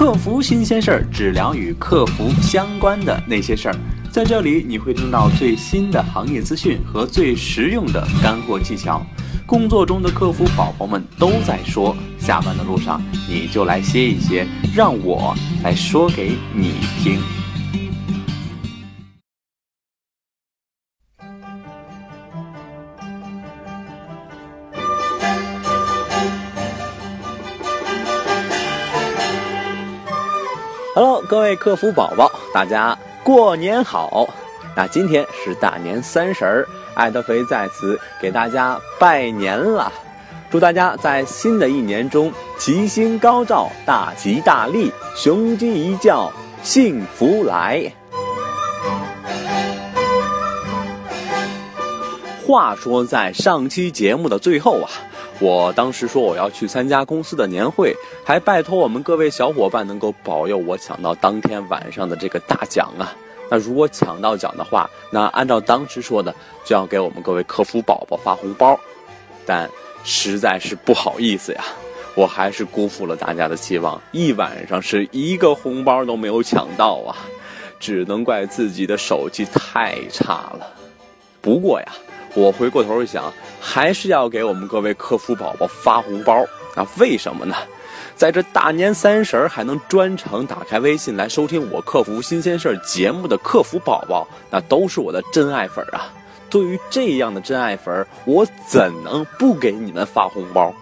[0.00, 3.76] 客服新鲜事儿，只聊与客服相关的那些事儿。
[4.10, 9.04] 在这里，你会听到最新的行业资讯和最实用的干货技巧。
[9.44, 17.20] 工作中的客服宝宝们都在说，下班的路上你就来歇一歇，让我来说给你听。
[30.92, 34.28] Hello，各位客服宝宝，大家过年好！
[34.74, 39.92] 那今天是大年三十儿，爱德肥在此给大家拜年了，
[40.50, 46.28] 祝大家在新的一年中吉星高照、大吉大利、雄鸡一叫、
[46.60, 47.92] 幸福来。
[52.50, 54.90] 话说，在上期节目的最后啊。
[55.38, 63.14] 我当时说我要去参加公司的年会，还拜托我们各位小伙伴能够保佑我抢到当天晚上的这个大奖啊！
[63.48, 68.76] 那如果抢到奖的话，那按照当时说的，就要给我们各位客服宝宝发红包。
[69.46, 69.70] 但
[70.02, 71.62] 实在是不好意思呀，
[72.16, 77.14] 我还是辜负了大家的期望，一晚上是一个红包都没有抢到啊！
[77.78, 80.66] 只能怪自己的手气太差了。
[81.40, 81.86] 不过呀。
[82.34, 86.86] 我回过头一想，还是要给我们各位客服宝宝发红包啊？
[86.98, 87.56] 为什么呢？
[88.14, 96.12] 在这大年三十儿还能专程打开微信来收听我客服新鲜事儿节目的客服宝宝，那都是我的真爱粉啊！
[96.48, 100.72] 对于这样的真爱粉，我怎能不给你们发红包？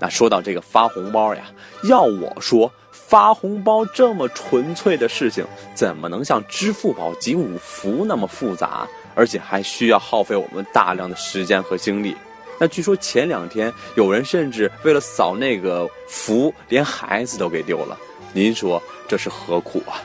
[0.00, 1.42] 那说到这个发红包呀，
[1.84, 2.70] 要我说。
[3.08, 5.42] 发红包这么纯粹的事情，
[5.74, 8.86] 怎么能像支付宝集五福那么复杂？
[9.14, 12.14] 而且还需要耗费我们大量的时间和精力。
[12.60, 17.98] 那据说前两天有人甚至为了扫那个福，连孩子都给丢了。
[18.34, 20.02] 您说这是何苦啊？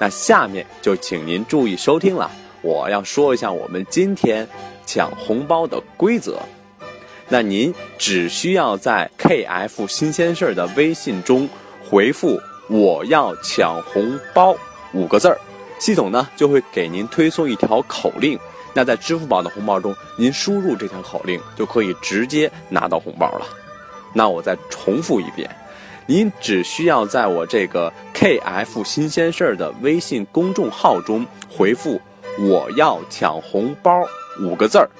[0.00, 2.28] 那下面就请您注意收听了，
[2.60, 4.46] 我要说一下我们今天
[4.84, 6.40] 抢红包的规则。
[7.28, 11.48] 那您只需要在 KF 新鲜事儿的微信中。
[11.90, 12.38] 回复
[12.68, 14.54] “我要抢红包”
[14.92, 15.40] 五个字儿，
[15.78, 18.38] 系统呢就会给您推送一条口令。
[18.74, 23.46] 那在支付宝的红包中，您输入这条口令就可以直接拿到红包了。
[24.12, 25.48] 那我再重复一遍，
[26.04, 31.98] 您只需要在我这个 KF 新鲜事儿的微信公众号中回复
[32.38, 34.04] “我要抢红包”
[34.42, 34.90] 五个字儿，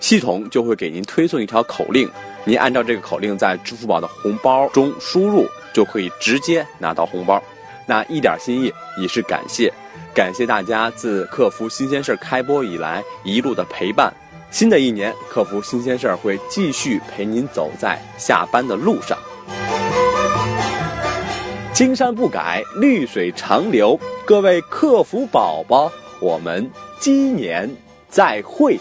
[0.00, 2.06] 系统就会给您推送一条口令。
[2.44, 5.46] 您按照这个口令在支付宝的红包中输入。
[5.76, 7.42] 就可以直接拿到红包，
[7.84, 9.70] 那一点心意以示感谢，
[10.14, 14.10] 感谢大家自客服新鲜事开播以来一路的陪伴。
[14.50, 19.18] 新的一年，客服新鲜事会继续陪您走在下班的路上。
[21.74, 24.00] 青山不改，绿水长流。
[24.24, 27.70] 各位客服宝宝，我们鸡年
[28.08, 28.80] 再会。